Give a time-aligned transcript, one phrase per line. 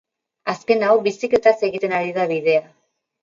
[0.53, 2.65] Azken hau bizikletaz egiten ari da bidea.